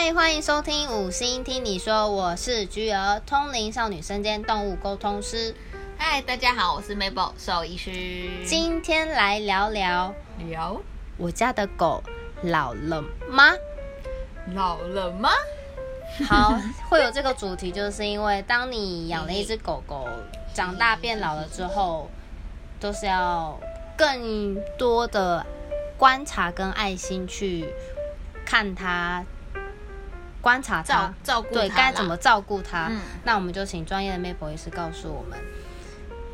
[0.00, 5.52] 嗨，欢迎收听五星听你说，我是菊儿，通灵少女身兼动物沟通师。
[5.96, 7.90] 嗨，大家好，我是 Mabel 兽医师。
[8.46, 10.14] 今天来聊聊
[10.46, 10.80] 聊
[11.16, 12.00] 我家的狗
[12.42, 13.52] 老了吗？
[14.54, 15.30] 老了吗？
[16.28, 16.56] 好，
[16.88, 20.06] 会有这个主题，就是因为当你养了一只狗狗，
[20.54, 22.08] 长大变老了之后，
[22.78, 23.58] 都是要
[23.96, 25.44] 更多的
[25.96, 27.74] 观察跟爱心去
[28.46, 29.24] 看它，
[30.48, 32.86] 观察它照，照顾对该怎么照顾它。
[32.88, 35.38] 嗯那我们就请专业的 Maple 医师告诉我们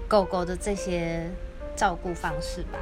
[0.07, 1.29] 狗狗的这些
[1.75, 2.79] 照顾方式吧。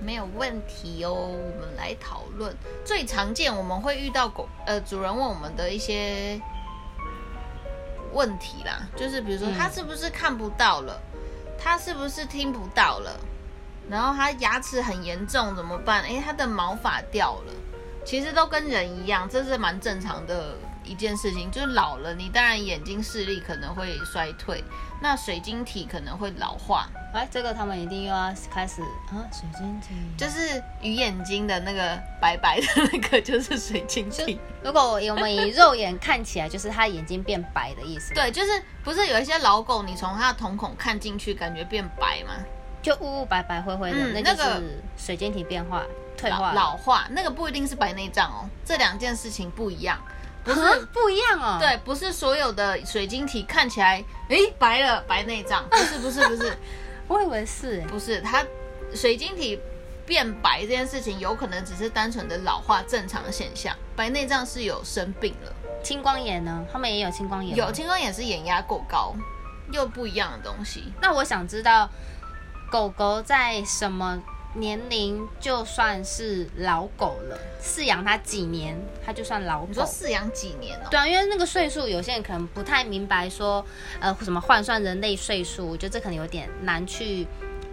[0.00, 1.12] 没有问题哦。
[1.12, 2.54] 我们来讨论
[2.84, 6.40] 最常见我们会遇到狗呃主人问我们的一些
[8.12, 11.02] 问题啦，就是比如说嗯他是不是看不到了，
[11.58, 13.18] 他是不是听不到了，
[13.90, 16.04] 然后他牙齿很严重怎么办？
[16.04, 17.52] 诶，他的毛发掉了，
[18.04, 20.54] 其实都跟人一样，这是蛮正常的
[20.86, 21.50] 一件事情。
[21.50, 24.62] 就是老了，你当然眼睛视力可能会衰退，
[25.02, 29.88] 那水晶体可能会老化，哎，这个他们一定又要开始啊，水晶体。
[30.16, 34.40] 就是鱼眼睛的那个白白的那个，就是水晶体。
[34.64, 42.32] 如果我们以肉眼看起来，就是它眼睛变白的意思。，对，就是不是有一些老狗，你从它的瞳孔看进去，感觉变白吗？
[42.82, 45.82] 就雾雾白白灰灰的，嗯那个是水晶体变化
[46.16, 49.98] 退化了老化，那个不一定是白内障哦，这两件事情不一样。
[50.46, 56.56] 不是，啊不一样哦。，对，不是所有的水晶体看起来，诶，白了，白内障， 不是，不是，不是，
[57.08, 57.86] 我以为是哎。
[57.86, 58.44] 不是，它
[58.94, 59.60] 水晶体
[60.06, 65.52] 变白这件事情，有可能只是单纯的老化正常现象，白内障是有生病了。
[65.82, 66.64] 青光眼呢？
[66.72, 67.56] 他们也有青光眼。
[67.56, 69.14] 有青光眼是眼压过高，
[69.72, 70.92] 又不一样的东西。
[71.00, 71.88] 那我想知道，
[72.70, 74.20] 狗狗在什么
[74.58, 77.38] 年龄就算是老狗了？
[77.62, 79.66] 饲养它几年，它就算老狗？
[79.68, 80.88] 你说饲养几年哦？
[80.90, 83.64] 对啊，因为那个岁数，有些人可能不太明白说，
[84.00, 87.26] 呃，什么换算人类岁数，我觉得这可能有点难去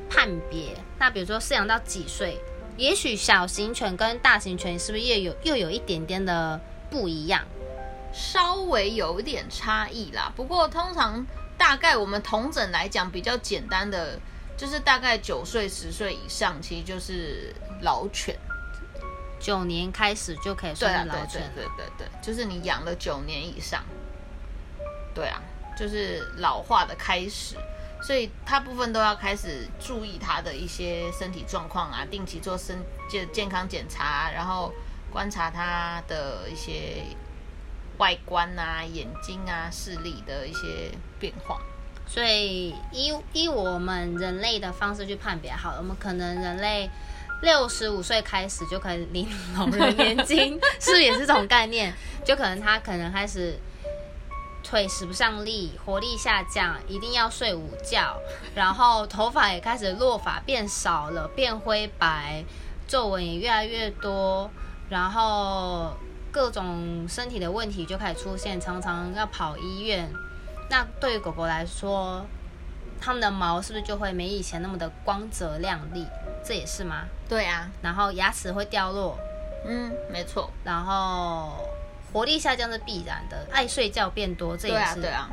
[0.09, 0.75] 判别。
[0.99, 2.37] 那比如说饲养到几岁，
[2.77, 7.43] 也许小型犬跟大型犬是不是又有又有一点点的不一样？
[8.11, 10.31] 稍微有一点差异啦。
[10.35, 11.25] 不过通常
[11.57, 14.19] 大概我们同整来讲比较简单的，
[14.57, 18.37] 就是大概九岁、十岁以上，其实就是老犬。
[19.39, 21.49] 九年开始就可以算对啊，对对。
[21.55, 23.83] 对对对，就是你养了九年以上。
[25.13, 25.41] 对啊，
[25.77, 27.57] 就是老化的开始。
[28.01, 32.77] 所以大部分都要开始注意它的一些身体状况啊，定期做身
[33.09, 34.73] 健健康检查，然后
[35.11, 37.03] 观察它的一些
[37.97, 41.61] 外观啊、眼睛啊、视力的一些变化。
[42.05, 46.89] 所以依依我们人类的方式去判别好了，我们可能人类
[47.41, 49.27] 六十五岁开始就可以领
[49.57, 51.93] 老人年金，是也是这种概念？
[52.23, 53.57] 就可能他可能开始
[54.63, 58.17] 腿使不上力，活力下降，一定要睡午觉，
[58.53, 62.45] 然后头发也开始落发变少了，变灰白，
[62.87, 64.51] 皱纹也越来越多，
[64.89, 65.97] 然后
[66.31, 70.13] 各种身体的问题就开始出现，常常要跑医院。
[70.69, 72.25] 那对于狗狗来说，
[72.99, 76.07] 它们的毛是不是就会没以前那么的光泽亮丽？
[76.43, 77.05] 这也是吗？
[77.29, 79.17] 对啊，然后牙齿会掉落，
[79.65, 81.67] 嗯，没错，然后
[82.11, 85.01] 活力下降是必然的，爱睡觉变多，这也是。
[85.01, 85.29] 对啊，对啊，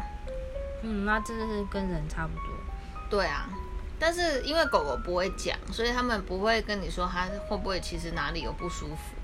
[0.83, 2.45] 嗯，那真的是跟人差不多。
[3.09, 3.49] 对啊。
[3.99, 9.15] 但是因为狗狗不会讲，所以他们不会跟你说它会不会其实哪里有不舒服，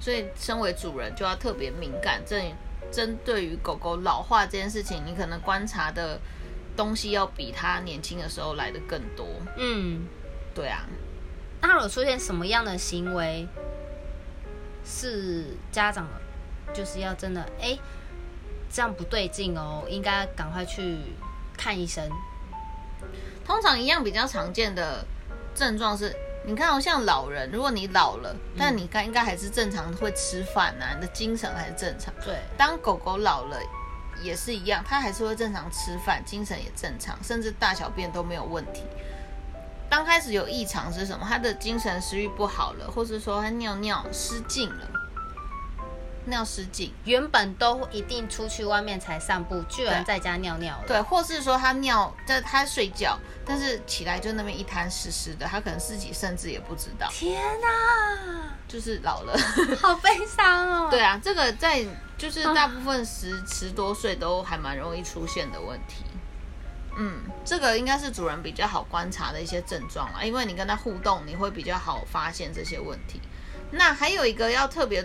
[0.00, 2.20] 所以身为主人就要特别敏感。
[2.26, 2.52] 针
[2.90, 6.20] 针对于狗狗老化这件事情，你可能观察的
[6.76, 9.26] 东西要比它年轻的时候来的更多。
[9.56, 10.06] 嗯，
[10.54, 10.86] 对啊，
[11.60, 13.48] 那如果出现什么样的行为，
[14.84, 16.06] 是家长
[16.72, 17.78] 就是要真的哎，
[18.70, 20.98] 这样不对劲哦，应该赶快去
[21.56, 22.08] 看医生。
[23.44, 25.04] 通常一样比较常见的
[25.54, 26.14] 症状是，
[26.46, 32.12] 你看哦，像老人，如果你老了，但你该应该还是正常会吃饭呐、你的精神还是正常。
[32.22, 33.58] 对，当狗狗老了
[34.22, 38.82] 也是一样，它还是会正常吃饭，精神也正常，甚至大小便都没有问题。
[39.88, 41.24] 刚开始有异常是什么？
[41.26, 44.90] 它的精神食欲不好了，或是说它尿尿失禁了，
[46.26, 50.84] 尿失禁，原本都一定出去外面才散步，居然在家尿尿了。
[50.86, 59.36] 对，或是说他尿在他睡觉，但是起来就那边一滩湿湿的，他可能自己甚至也不知道，天哪，就是老了。
[59.80, 60.88] 好悲伤哦。
[60.92, 61.84] 对啊，这个在
[62.16, 66.04] 就是大部分十 十多岁都还蛮容易出现的问题。
[66.96, 73.20] 嗯，这个应该是主人比较好观察的一些症状啦，因为你跟他互动，你会比较好发现这些问题。
[73.72, 75.04] 那还有一个要特别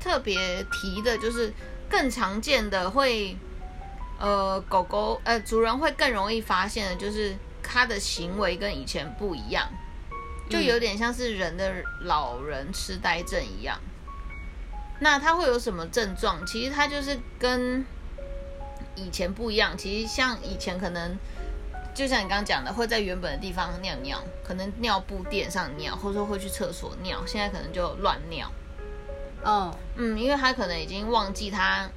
[0.00, 1.52] 特别提的，就是
[1.88, 3.36] 更常见的会，
[4.18, 9.68] 呃，狗狗呃主人会更容易发现的就是它的行为跟以前不一样，
[10.48, 13.78] 就有点像是人的老人痴呆症一样。
[15.00, 16.46] 那它会有什么症状？
[16.46, 17.84] 其实它就是跟
[18.94, 19.76] 以前不一样。
[19.76, 21.18] 其实像以前可能，
[21.94, 27.22] 就像你刚刚讲的，会在原本的地方尿尿，可能尿布垫上尿，或者说会去厕所尿。
[27.26, 28.50] 现在可能就乱尿。
[29.46, 31.88] 哦，嗯，因为他可能已经忘记他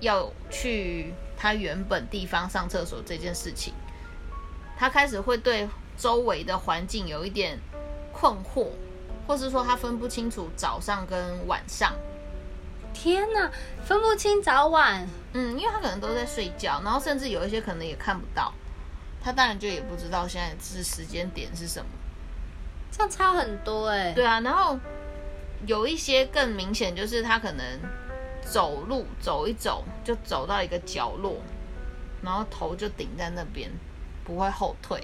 [0.00, 3.74] 要去他原本地方上厕所这件事情，
[4.78, 7.58] 他开始会对周围的环境有一点
[8.12, 8.68] 困惑，
[9.26, 11.92] 或是说他分不清楚早上跟晚上。
[12.94, 13.50] 天哪，
[13.84, 15.06] 分不清早晚。
[15.34, 18.54] 嗯，因为他可能都在睡觉，然后甚至有一些可能也看不到，
[19.22, 21.86] 他当然就也不知道现在是时间点是什么。
[22.90, 24.12] 这样差很多哎。
[24.12, 24.78] 对啊，然后
[25.66, 27.64] 有一些更明显，就是他可能
[28.40, 31.36] 走路走一走就走到一个角落，
[32.22, 33.70] 然后头就顶在那边，
[34.24, 35.02] 不会后退，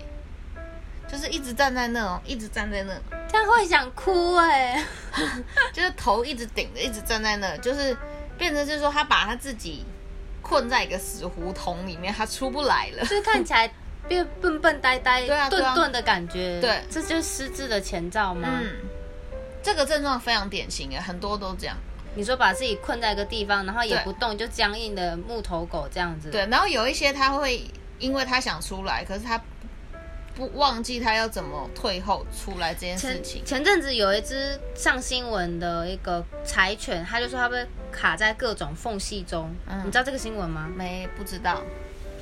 [1.11, 2.95] 就是一直站在那种，一直站在那。
[3.29, 4.85] 这样会想哭哎，
[5.73, 7.97] 就是头一直顶着，一直站在那，就是
[8.39, 9.85] 变成就是说他把他自己
[10.43, 13.73] 困在一个死胡同里面，他出不来了，就是看起来
[14.07, 16.61] 变笨笨呆呆、 对啊对啊顿顿的感觉。
[16.61, 18.49] 对这就是失智的前兆吗？
[18.63, 18.71] 嗯，
[19.63, 21.77] 这个症状非常典型诶，很多都这样。
[22.15, 26.31] 你说把自己困在一个地方，然后也不动，就僵硬的木头狗这样子。
[26.31, 27.65] 对，然后有一些他会
[27.99, 29.41] 因为他想出来，可是他
[30.35, 33.43] 不忘记他要怎么退后出来这件事情。
[33.45, 39.55] 前阵子有一只上新闻的一个柴犬，它就说它被卡在各种缝隙中。
[39.67, 40.71] 嗯你知道这个新闻吗？
[40.75, 41.63] 没不知道，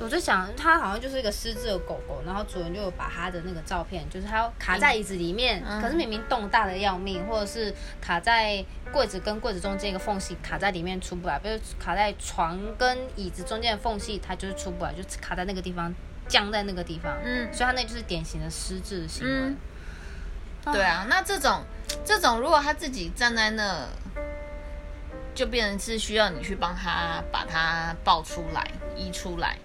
[0.01, 15.93] 我就想，它好像就是一个失智的狗狗，然后主人就有把它的那个照片，就是它卡在椅子里面，嗯可是明明洞大的要命，或者是卡在柜子跟柜子中间一个缝隙，卡在里面出不来，比如卡在床跟椅子中间的缝隙，它就是出不来，就卡在那个地方，
[16.27, 17.15] 僵在那个地方。
[17.23, 19.33] 嗯所以它那就是典型的失智的行为。
[19.33, 19.57] 嗯，
[20.73, 21.63] 对啊，那这种
[22.03, 23.87] 这种如果他自己站在那，
[25.33, 28.65] 就变成是需要你去帮他把它抱出来、
[28.95, 29.57] 移出来，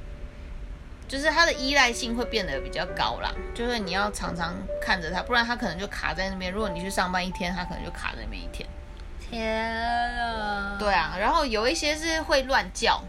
[1.08, 3.32] 就是它的依赖性会变得比较高啦。
[3.54, 6.52] 就是你要常常看着它，不然它可能就卡在那边。
[6.52, 8.68] 如果你去上班一天，它可能就卡在那边一天。
[9.18, 9.74] 天
[10.20, 10.76] 啊！
[10.78, 13.02] 对啊，然后有一些是会乱叫，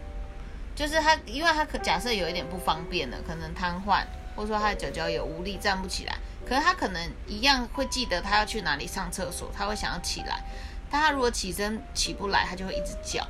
[0.74, 4.02] 就是它因为它可假设有一点不方便了，可能瘫痪，
[4.34, 10.42] 或者说它的脚脚有无力站不起来，可是它可能一样会记得它要去哪里上厕所，它会想要起来，
[10.90, 13.24] 但它如果起身起不来，它就会一直叫，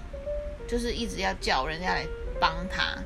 [0.67, 2.07] 就是一直要叫人家来
[2.41, 2.97] 帮他。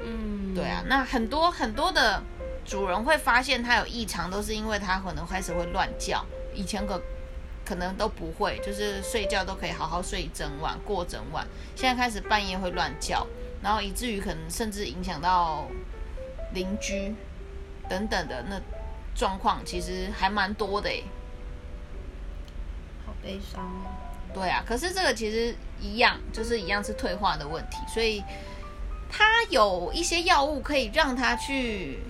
[0.00, 2.22] 嗯，对啊，那很多很多的
[2.64, 6.24] 主人会发现它有异常，都是因为它可能开始会乱叫，
[6.54, 7.00] 以前可
[7.64, 13.26] 可能都不会，就是睡觉都可以好好睡一整晚过整晚，现在开始半夜会乱叫，
[13.62, 15.66] 然后以至于可能甚至影响到
[16.54, 17.14] 邻居
[17.88, 18.60] 等等的那
[19.14, 21.04] 状况，其实还蛮多的诶。
[23.04, 23.90] 好悲伤哦。
[24.32, 28.22] 对啊，可是这个其实一样，就是一样是退化的问题，所以
[29.10, 32.00] 它有一些药物可以让它去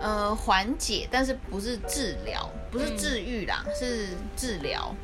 [0.00, 4.94] 呃缓解，但是不是治疗，不是治愈啦，是治疗。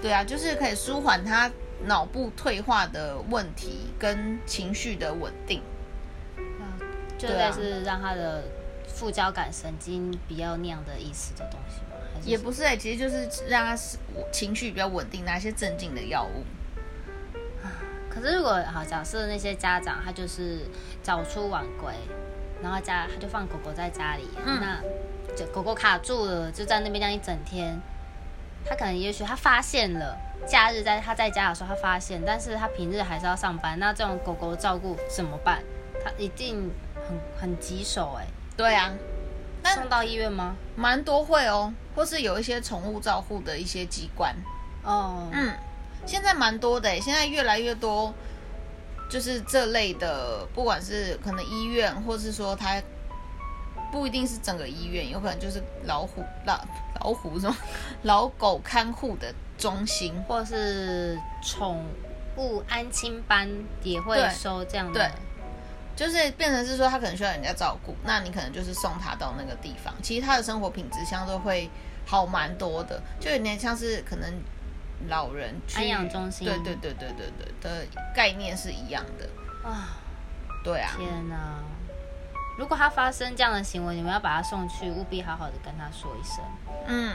[0.00, 1.50] 对啊，就是可以舒缓他
[1.84, 5.60] 脑部退化的问题跟情绪的稳定。
[6.60, 6.78] 啊
[7.20, 8.44] 类似让他的
[8.86, 11.96] 副交感神经比较那样的意思的东西吗？
[12.24, 13.76] 也不是哎、其实就是让它
[14.32, 16.44] 情绪比较稳定，拿一些镇静的药物。
[18.20, 20.60] 可是如果好假设那些家长他就是
[21.02, 21.92] 早出晚归，
[22.62, 24.80] 然后家他就放狗狗在家里，嗯那
[25.36, 27.80] 就狗狗卡住了，就在那边这样一整天，
[28.64, 30.16] 他可能也许他发现了。
[30.46, 33.76] 假日在他在家的时候，他发现，但是他平日还是要上班。
[33.78, 35.62] 那这种狗狗照顾怎么办？
[36.02, 38.24] 他一定很很棘手哎、
[38.56, 38.92] 对啊，
[39.60, 40.56] 但送到医院吗？
[40.76, 44.34] 蛮多会哦，或是有一些宠物照护的一些机关。
[44.84, 45.52] 哦，嗯，
[46.06, 48.12] 现在蛮多的诶，现在越来越多，
[49.10, 52.82] 就是这类的，不管是可能医院，或是说它
[53.90, 56.58] 不一定是整个医院，有可能就是老虎、老
[57.00, 57.56] 老虎什么
[58.02, 60.14] 老狗看护的中心。
[60.28, 61.84] 或是宠
[62.36, 63.48] 物安亲班
[63.82, 65.10] 也会收这样的对
[65.96, 71.68] 就是变成是说，他可能需要人家照顾，那你可能就是送他到那个地方，其实他的生活品质相对会
[72.06, 74.32] 好蛮多的，就有点像是可能
[75.06, 79.28] 老人去安养中心对对对对对对的概念是一样的，
[79.68, 79.96] 啊！
[80.64, 81.36] 对啊，天哪！
[82.58, 86.44] 如果他发生这样的行为，你们要把他送去，务必好好的跟他说一声
[86.88, 87.12] 嗯，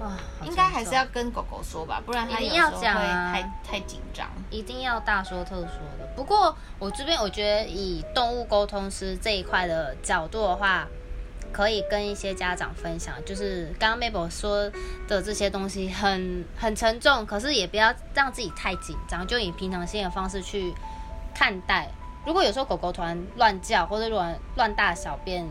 [0.00, 0.16] 啊！
[0.40, 4.26] 好应该还是要跟狗狗说吧，不然它一定要讲啊太太紧张。
[4.50, 5.66] 一定要大说特说
[5.98, 6.06] 的。
[6.16, 10.88] 不过我这边我觉得以动物沟通师这一块的角度的话，
[11.52, 14.70] 可以跟一些家长分享，就是刚刚 Mabel 说
[15.08, 20.74] 的这些东西很很沉重，可是也不要让自己太紧张，就以平常心的方式去
[21.34, 21.88] 看待。
[22.24, 25.46] 如果有时候狗狗突然乱叫或者乱乱大小便，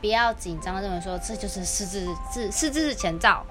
[0.00, 3.44] 不要紧张，认为说这就是失智智失智前兆。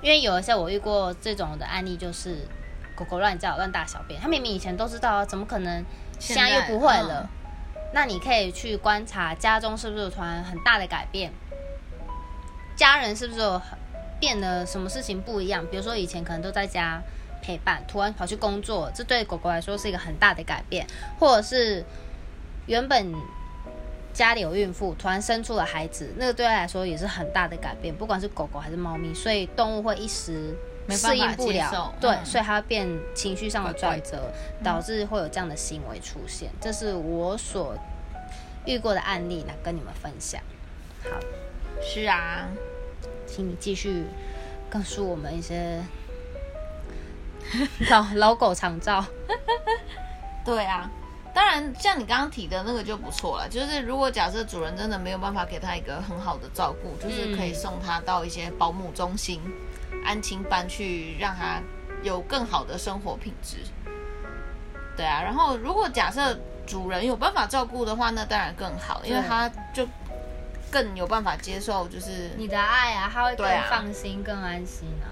[0.00, 2.46] 因为有一些我遇过这种的案例，就是
[2.94, 5.84] 狗狗乱叫、乱大小便，它明明以前都知道，怎么可能
[6.20, 7.28] 现在又不会了？
[7.92, 11.32] 那你可以去观察家中是不是有突然很大的改变，
[12.76, 13.60] 家人是不是
[14.20, 15.66] 变得什么事情不一样？
[15.70, 17.00] 比如说以前可能都在家
[17.42, 20.86] 陪伴，突然跑去工作，这对狗狗来说是一个很大的改变，
[21.18, 21.84] 或者是
[22.66, 23.14] 原本。
[24.10, 30.56] 家里有孕妇，突然生出了孩子，那个对他来说也是很大的改变，不管是狗狗还是猫咪，所以动物会一时
[30.96, 34.32] 适应不了，对，所以它变情绪上的转折，
[34.64, 36.50] 导致会有这样的行为出现。
[36.60, 37.74] 这是我所
[38.64, 40.40] 遇过的案例，来跟你们分享。
[41.04, 41.10] 好，
[41.82, 42.48] 是啊，
[43.26, 44.04] 请你继续
[44.70, 45.82] 告诉我们一些
[47.90, 49.04] 老老狗常照。
[50.44, 50.90] 对啊。
[51.34, 53.48] 当然，像你刚刚提的那个就不错了。
[53.48, 59.40] 就是如果假设主人真的没有办法给他一个很好的照顾，就是可以送他到一些保姆中心、
[60.04, 61.60] 安亲班去，让他
[62.02, 63.58] 有更好的生活品质。
[64.96, 69.86] 对啊，然后如果假设主人有办法照顾的话，那当然更好，因为他就
[70.70, 75.06] 更有办法接受，就是你的爱啊，他会更放心、更安心啊。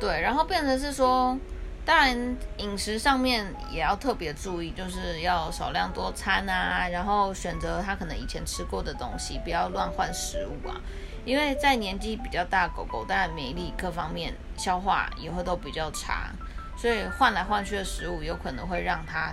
[0.00, 1.38] 对，然后变成是说。
[1.84, 10.76] 当然，饮食上面也要特别注意，就是要少量多餐啊，然后选择他可能以前吃过的东西，不要乱换食物啊。
[11.28, 16.30] 因为在年纪比较大狗狗，当然免疫力各方面、消化也会都比较差，
[16.74, 19.30] 所以换来换去的食物有可能会让它，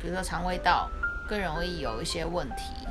[0.00, 0.88] 比如说肠胃道
[1.28, 2.86] 更容易有一些问题。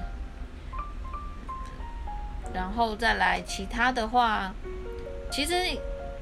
[2.54, 4.54] 然后再来其他的话，
[5.32, 5.56] 其实。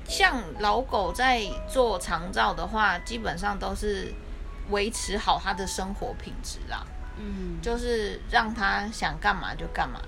[0.08, 4.12] 像老狗在做长照的话，基本上都是
[4.72, 6.84] 维持好它的生活品质啦。
[7.16, 10.02] 嗯，就是让它想干嘛就干嘛，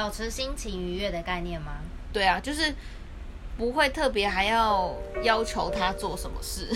[0.00, 1.72] 保持心情愉悦的概念吗？
[2.10, 2.74] 对啊，就是
[3.58, 6.66] 不会特别还要要求他做什么事。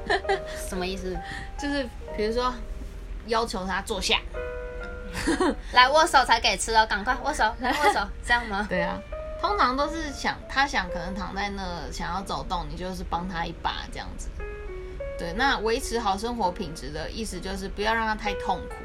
[0.56, 1.14] 什么意思？
[1.60, 1.86] 就是
[2.16, 2.50] 比如说
[3.26, 4.18] 要求他坐下，
[5.72, 8.66] 来握手才给吃哦，赶快握手，来握手，这样吗？
[8.70, 8.98] 对啊。
[9.38, 14.30] 通常都是想他想可能躺在那想要走动，你就是帮他一把这样子。
[15.18, 18.76] 对，那维持好生活品质的意思就是不要让他太痛苦，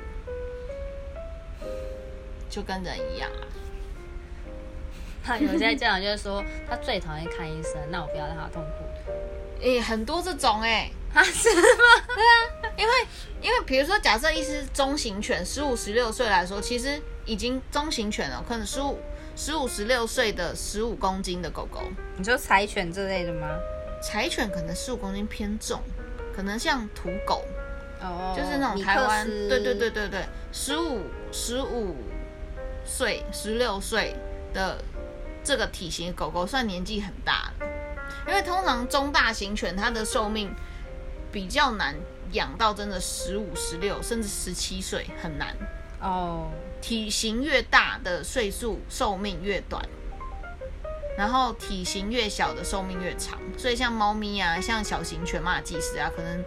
[2.49, 3.47] 就跟人一样啊。
[5.27, 9.11] 他有些家长就是说他最讨厌看医生，那我不要让他痛苦。
[9.61, 11.61] 诶，很多这种诶，他 是吗？
[12.15, 12.93] 对啊，因为
[13.41, 18.97] 因为比如说假设一只中型犬，十五十六岁来说，其实已经中型犬了，可能十五。
[19.39, 21.83] 十五十六岁的十五公斤的狗狗，
[22.17, 23.47] 你说柴犬这类的吗？
[24.01, 25.79] 柴犬可能十五公斤偏重，
[26.35, 27.43] 可能像土狗，
[28.01, 31.97] 哦，就是那种台湾，对对对对对，十五十五
[32.83, 34.15] 岁、十六岁
[34.55, 34.79] 的
[35.47, 37.67] 这个体型狗狗算年纪很大了，
[38.27, 40.53] 因为通常中大型犬它的寿命
[41.31, 41.95] 比较难
[42.33, 45.55] 养到真的十五、十六甚至十七岁，很难
[46.01, 46.49] 哦。
[46.81, 49.81] 体型越大的岁数寿命越短，
[51.17, 53.39] 然后体型越小的寿命越长。
[53.57, 56.43] 所以像猫咪啊，像小型犬马技师啊，可能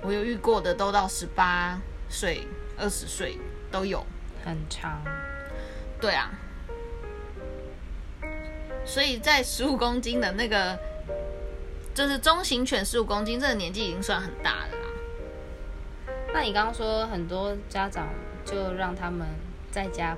[0.00, 1.76] 我有遇过的都到十八
[2.08, 2.46] 岁、
[2.78, 3.36] 二十岁
[3.72, 4.06] 都有，
[4.44, 5.02] 很长。
[6.00, 6.30] 对啊，
[8.88, 10.76] 所以在十五公斤的那个，
[11.94, 16.14] 就是中型犬十五公斤这个年纪已经算很大了啦。
[16.34, 18.08] 那你刚刚说很多家长
[18.44, 19.24] 就让他们。
[19.70, 20.16] 在家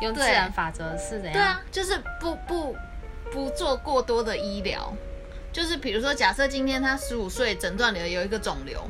[0.00, 1.32] 用自然法则是怎样？
[1.32, 2.76] 对啊，就是不不
[3.30, 4.92] 不做过多的医疗，
[5.52, 8.84] 就是比如说，假设今天他十五岁，诊断里有一个肿瘤，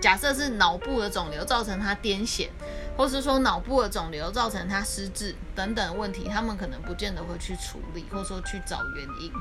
[0.00, 2.48] 假设是脑部的肿瘤造成他癫痫，
[2.96, 9.32] 或是说脑部的肿瘤造成他失智等等问题，他们可能不见得会去处理，或者说去找原因，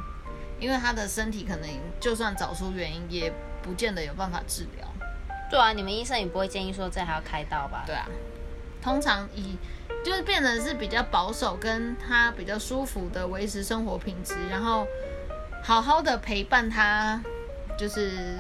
[0.60, 4.88] 因为他的身体可能就算找出原因，也不见得有办法治疗。
[5.50, 7.84] 对啊，你们医生也不会建议说这还要开刀吧？
[7.86, 8.08] 对啊。
[8.82, 9.58] 通常以
[10.06, 14.88] 就是变得是比较保守，跟他比较舒服的维持生活品质，然后
[15.64, 17.22] 好好的陪伴他，
[17.78, 18.38] 就是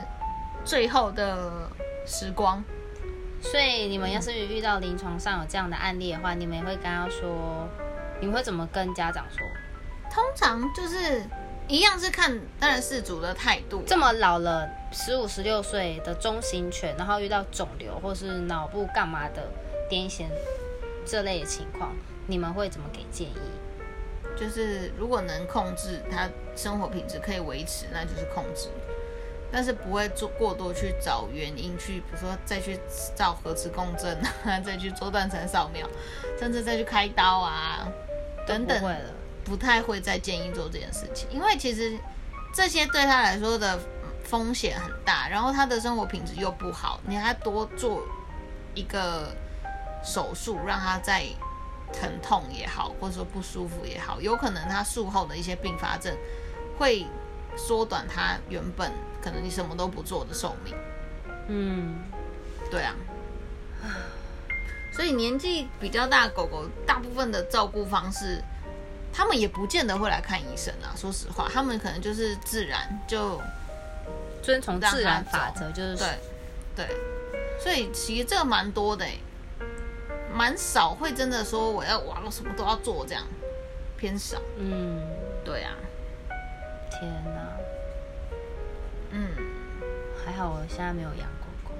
[0.63, 1.69] 最后的
[2.07, 2.63] 时光。
[3.39, 7.69] 所以你们要是遇到临床上有这样的案例的话，你们也会跟他说，
[8.19, 9.45] 你们会怎么跟家长说？
[10.09, 11.21] 通常就是
[11.67, 19.47] 一样是看当然事主的态度，这么老了，十五十六岁的中型犬，然后遇到肿瘤或是脑部干嘛的
[19.87, 20.25] 癫痫
[21.05, 21.95] 这类的情况，
[22.25, 23.37] 你们会怎么给建议？
[24.35, 28.69] 就是如果能控制它生活品质可以维持，那就是控制，
[29.51, 32.79] 但是不会做过多去找原因去，比如说再去
[33.15, 35.87] 照核磁共振啊，再去做断层扫描，
[36.37, 37.87] 甚至再去开刀啊
[38.45, 38.99] 等等不会，了，
[39.43, 41.97] 不太会再建议做这件事情，因为其实
[42.53, 43.79] 这些对他来说的
[44.23, 48.03] 风险很大，然后他的生活品质又不好，你还多做
[48.73, 49.33] 一个
[50.03, 51.23] 手术，让他再
[51.93, 56.13] 疼痛也好，或者说不舒服也好，有可能他术后的一些并发症
[56.77, 57.07] 会
[57.55, 58.91] 缩短他原本
[59.27, 60.73] 可能你什么都不做的寿命。
[61.49, 61.95] 嗯，
[62.71, 62.95] 对啊，
[64.93, 68.41] 所以年纪比较大的狗狗，大部分的照顾方式，
[69.11, 70.95] 他们也不见得会来看医生啊。
[70.95, 73.41] 说实话，他们可能就是自然就
[74.41, 76.07] 遵从自然法则，就是对
[76.75, 76.87] 对，
[77.59, 79.19] 所以其实这个蛮多的欸
[80.33, 83.23] 蛮少会真的说我要哇我什么都要做这样，
[83.97, 84.37] 偏少。
[84.57, 85.01] 嗯，
[85.43, 85.73] 对啊，
[86.91, 87.09] 天
[90.37, 91.73] 好我现在没有养狗狗，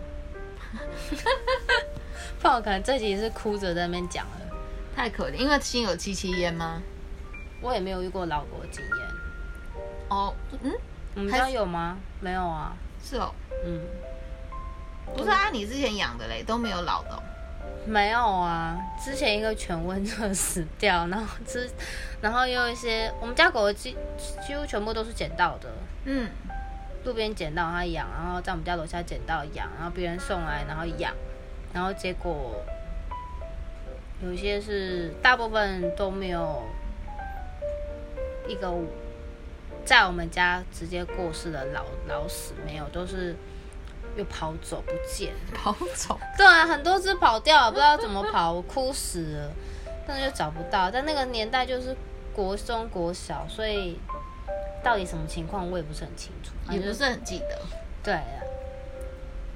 [2.40, 4.32] 不然我可能这集是哭着在那边讲了。
[4.96, 6.82] 太可怜，因为心有戚戚焉吗？
[7.62, 8.92] 我也没有遇过老狗的经验，
[10.10, 10.34] 哦，
[10.64, 10.74] 嗯，
[11.14, 11.98] 你们家有吗？
[12.20, 13.32] 没有啊，是哦，
[13.64, 13.82] 嗯，
[15.16, 17.22] 不是啊，你之前养的嘞都没有老的、哦。
[17.86, 18.76] 没有啊。
[19.00, 21.70] 之前一个犬瘟就死掉，然后之，
[22.22, 23.96] 然后又一些我们家狗几
[24.46, 25.70] 几乎全部都是捡到的，
[26.06, 26.30] 嗯，
[27.04, 31.14] 路边捡到它养，然后在我们家楼下捡到养，然后别人送来然后养，
[31.74, 32.56] 然后结果
[34.22, 36.64] 有一些是大部分都没有
[38.48, 38.74] 一个
[39.86, 43.36] 在我们家直接过世的老老死，没有，都是
[44.18, 45.34] 又跑走不见。
[45.54, 46.20] 跑走。
[46.38, 49.52] 对啊，很多只跑掉了，不知道怎么跑，我哭死了，
[50.06, 50.92] 但是又找不到。
[50.92, 51.96] 但那个年代就是
[52.34, 53.98] 国中、国小，所以
[54.84, 57.62] 到底什么情况我也不是很清楚，也不是很记得。
[58.04, 58.42] 对啊，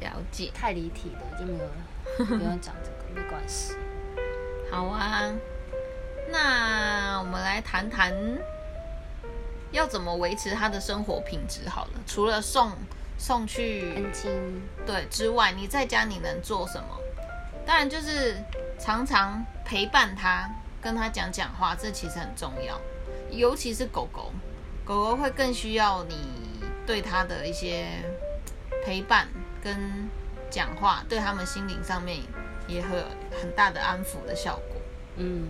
[0.01, 3.75] 了解，太离题了，就没有不用讲这个，没关系。
[4.71, 5.32] 好啊。
[6.34, 8.13] 那我们来谈谈
[9.71, 11.91] 要怎么维持他的生活品质好了。
[12.08, 12.71] 除了送
[13.17, 16.97] 送去安亲，对之外，你在家你能做什么？
[17.65, 18.38] 当然就是
[18.80, 20.49] 常常陪伴他，
[20.82, 22.80] 跟他讲讲话，这其实很重要。
[23.30, 24.32] 尤其是狗狗，
[24.91, 26.17] 狗狗会更需要你
[26.86, 27.88] 对它的一些
[28.84, 29.25] 陪伴
[29.63, 30.10] 跟
[30.49, 32.19] 讲话，对它们心灵上面
[32.67, 33.04] 也会有
[33.41, 34.82] 很大的安抚的效果。
[35.15, 35.47] 嗯，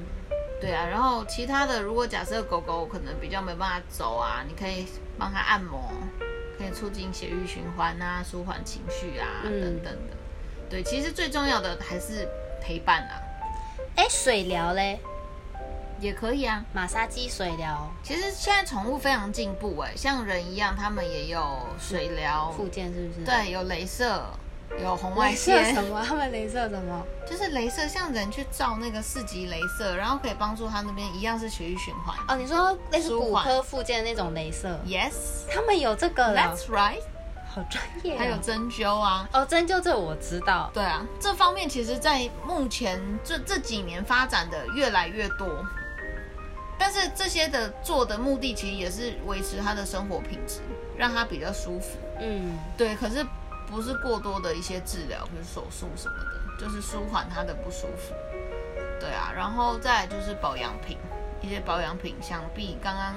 [0.62, 4.86] 对啊，然后其他的，如果假设狗狗可能比较没办法走啊，你可以
[5.18, 5.92] 帮它按摩，
[6.60, 10.16] 可以促进血液循环啊，舒缓情绪啊，嗯等等的。
[10.70, 12.30] 对，其实最重要的还是
[12.62, 13.18] 陪伴啊，
[13.96, 15.00] 哎，水疗嘞，
[16.02, 16.66] 也可以啊。
[16.74, 24.22] 马杀鸡水疗，其实现在宠物非常进步哎，像人一样，他们也有水疗，附件是不是？，对，有镭射，
[24.82, 26.04] 有红外镭射线什，么？
[26.06, 27.06] 他们镭射什么？
[27.30, 32.16] 就是镭射，像人去照那个四级镭射，然后可以帮助他那边一样是血液循环。
[32.28, 37.02] 哦，你说那是骨科附件的那种镭射，Yes, 他们有这个了，that's right。
[37.54, 38.18] 好专业、哦。
[38.18, 45.46] 还有针灸啊，哦，针灸这我知道，对啊，这方面其实，在目前这这几年发展的越来越多，
[46.84, 50.62] 但是这些的做的目的其实也是维持他的生活品质，
[50.98, 52.00] 让他比较舒服。
[52.20, 53.24] 嗯，对，可是
[53.68, 58.16] 不是过多的一些治疗，比如手术什么的，就是舒缓他的不舒服。
[59.00, 60.98] 对啊，然后再来就是保养品，
[61.40, 63.14] 一些保养品，想必刚刚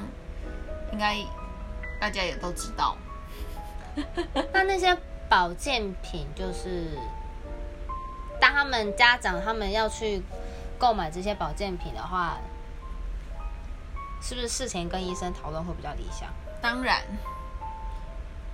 [0.92, 1.16] 应该
[1.98, 2.98] 大家也都知道，
[4.52, 4.94] 那那些
[5.26, 6.98] 保健品就是，
[8.38, 10.22] 当他们家长他们要去
[10.78, 12.36] 购买这些保健品的话，
[14.26, 16.30] 是不是事前跟医生讨论会比较理想？
[16.62, 17.02] 当然，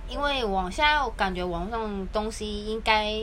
[0.09, 3.15] 因为网现在我感觉网上东西应该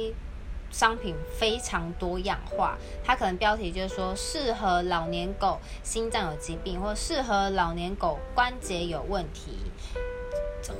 [0.71, 9.71] 商品非常多样化，它可能标题就是说适合老年狗心脏有疾病，或适合老年狗关节有问题，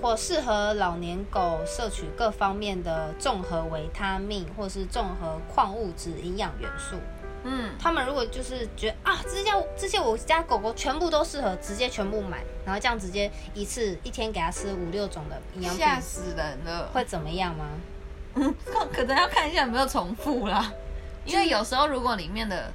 [0.01, 6.97] 或适合老年狗摄取各方面的综合维他命或是综合矿物质营养元素。
[7.45, 16.91] 嗯，他们如果就是觉得啊，这些这些我家狗狗全部都适合，直接全部买，然后这样直接一次一天给它吃五六种的营养品，吓死人了。
[16.93, 17.67] 会怎么样吗？
[18.35, 18.55] 嗯，
[18.93, 20.73] 可能要看一下有没有重复啦，
[21.25, 22.73] 因为有时候如果里面的，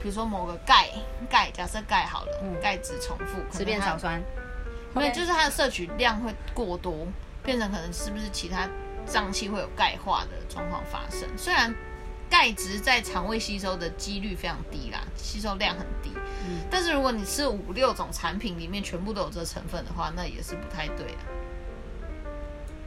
[0.00, 0.88] 比如说某个钙
[1.30, 4.22] 钙，假设钙好了，嗯钙质重复，可变它草酸，
[4.94, 7.06] 没有，就是它的摄取量会过多，
[7.42, 8.68] 变成可能是不是其他
[9.06, 11.28] 脏器会有钙化的状况发生。
[11.36, 11.74] 虽然
[12.32, 16.10] 钙质在肠胃吸收的几率非常低啦，吸收量很低，
[16.48, 21.20] 嗯但是如果你吃五六种产品里面全部都有这成分的话，那也是不太对啊。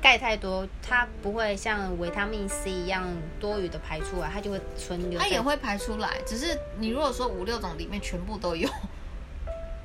[0.01, 3.05] 钙太多，它不会像维他命 C 一样
[3.39, 5.19] 多余的排出来，它就会存留。
[5.19, 8.67] 它也会排出来，只是你如果说五六种里面全部都有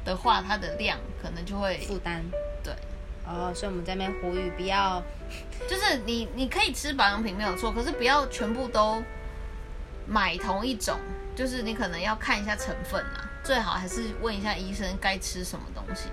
[0.06, 2.24] 的话，它的量可能就会负担。
[2.64, 2.72] 对。
[3.26, 5.02] 哦，所以我们在那边呼吁不要
[5.68, 9.02] 就是你你可以吃保养品没有错，可是不要全部都
[10.10, 10.98] 买同一种，
[11.36, 16.08] 就是你可能要看一下成分啊，最好还是问一下医生该吃什么东西。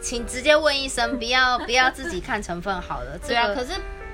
[0.00, 3.18] 请直接问医生，不要 不要自己看成分好了。
[3.18, 3.72] 这对啊，可是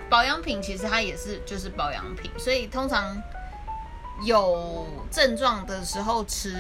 [0.08, 3.20] 保养品其实它也是就是保养品，所以通常
[4.24, 6.56] 有症状的时候吃，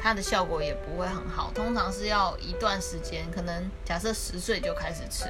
[0.00, 5.24] 它的效果也不会很好，通常是要一段时间，可能假设十岁就开始吃，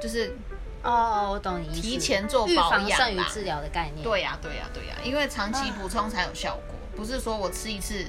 [0.00, 0.36] 就是
[0.82, 1.80] 哦，我懂你意思。
[1.80, 4.02] 提前做预保养防胜于啦治疗的概念。
[4.02, 8.04] 对呀、对呀、对呀、因为长期补充才有效果，不是说我吃一次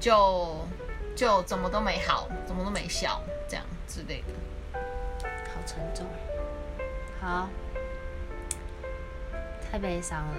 [0.00, 0.66] 就
[1.14, 4.78] 就怎么都没好，怎么都没效，这样之类的。
[5.52, 6.06] 好沉重。
[7.20, 7.48] 好，
[9.70, 10.34] 太悲伤了。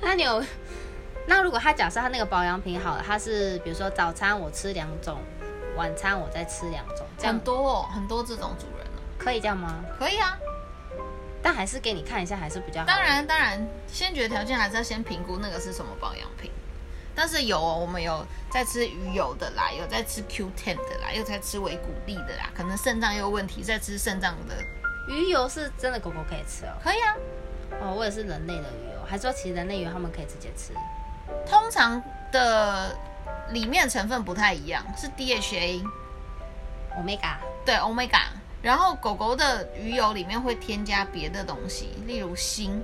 [0.00, 0.42] 那你有？
[1.24, 5.20] 那如果他假设他那个保养品好了，他是比如说早餐我吃两种，
[5.76, 8.81] 晚餐我再吃两种，这样很多哦，很多这种主人哦，
[9.22, 9.84] 可以这样吗？
[9.98, 10.38] 可以啊。
[11.42, 12.86] 但还是给你看一下，还是比较好。
[12.86, 16.50] 当，然，当然，先决条件还是要先评估那个是什么保养品。
[17.14, 24.54] 但是有哦，我们有在吃鱼油的啦，有在吃 Q10 的啦，又在吃维骨力的啦，可能肾脏有问题，在吃肾脏的，
[25.08, 26.72] 鱼油是真的狗狗可以吃哦。
[26.82, 27.14] 可以啊。
[27.80, 30.72] 哦，我也是人类的鱼油，还是说其实人类鱼油他们可以直接吃？
[31.46, 32.96] 通常的
[33.50, 38.22] 里面成分不太一样，是 DHA，omega 对 omega，
[38.62, 42.80] 然后狗狗的鱼油里面会添加别的东西，例如锌，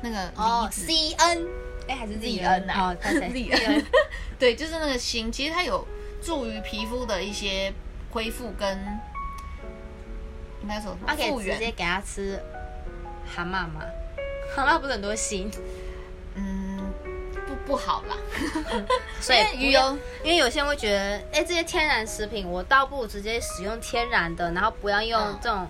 [0.00, 1.46] 那个哦，，C N，
[1.86, 3.84] 哎还是 Z N 啊哦， 看谁 Z N
[4.38, 5.86] 对，就是那个锌，其实它有
[6.22, 7.72] 助于皮肤的一些
[8.10, 8.78] 恢复跟
[10.62, 12.40] 应该说复原，直接给它吃
[13.26, 13.82] 蛤蟆嘛？
[14.56, 15.52] 蛤蟆不是很多锌，嗯，
[17.68, 18.16] 不不好啦，
[19.20, 25.68] 所以鱼油，因为有些人会觉得，哎，这些天然食品我倒不如直接使用天然的，然后不要用嗯这种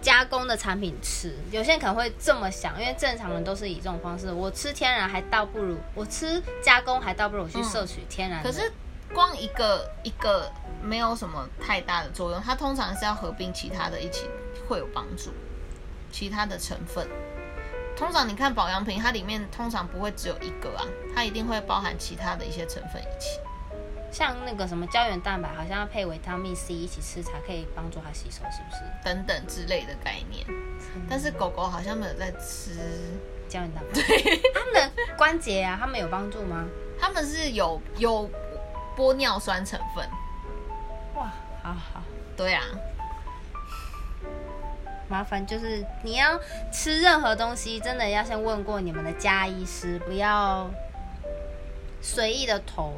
[0.00, 1.36] 加工的产品吃。
[1.50, 8.48] 有些人可能会这么想，因为正常人都是以这种方式，我吃天然还倒不如我吃加工还倒不如去摄取天然的。
[8.48, 8.72] 可是
[9.12, 10.48] 光一个一个
[10.80, 14.30] 没有什么太大的作用，它通常是要合并其他的一起
[14.68, 15.32] 会有帮助，
[16.12, 17.04] 其他的成分。
[18.00, 20.82] 通常你看保养品，它里面通常不会只有一个啊，
[21.14, 23.38] 它一定会包含其他的一些成分一起。
[24.10, 28.80] 像那个什么胶原蛋白，好像要配维他命 C 一起吃才可以帮助它吸收，是不是？
[29.04, 30.46] 等等之类的概念。
[31.10, 32.74] 但是狗狗好像没有在吃，
[33.50, 36.64] 胶原蛋白，对，它们的关节啊，它们有帮助吗？
[36.98, 38.30] 它们是有有
[38.96, 40.08] 玻尿酸成分。
[41.16, 41.30] 哇，
[41.62, 42.02] 好好。
[42.34, 42.64] 对啊，
[45.10, 50.70] 麻烦就是你要吃任何东西，真的要先问过你们的家医师，不要
[52.00, 52.94] 随意的投，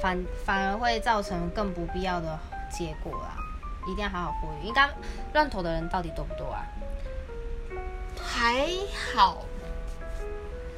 [0.00, 2.38] 反反而会造成更不必要的
[2.70, 3.36] 结果啦。
[3.88, 4.88] 一定要好好呼吁，应该
[5.32, 6.64] 乱投的人到底多不多啊？
[8.24, 8.64] 还
[9.12, 9.44] 好。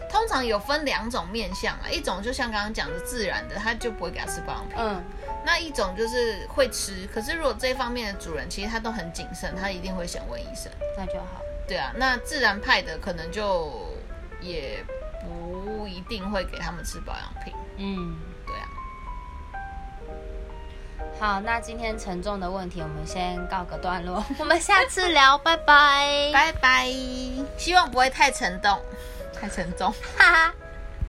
[0.09, 4.77] 通常有分两种面相啊，一种就像刚刚讲的自然的，他就不会给他吃保养品。
[4.79, 5.05] 嗯，
[5.45, 10.73] 那一种就是会吃，可是如果这方面的主人其实他都很谨慎，他一定会先问医生。
[10.97, 11.43] 那就好。
[11.69, 13.95] 对啊，那自然派的可能就
[14.41, 14.85] 也
[15.23, 17.53] 不一定会给他们吃保养品。
[17.77, 18.69] 嗯，对啊，
[21.19, 26.87] 好，那今天沉重的问题我们先告个段落， 我们下次聊，拜拜，拜拜，
[27.57, 28.81] 希望不会太沉重，
[29.33, 29.91] 太沉重。
[30.17, 30.55] 哈哈。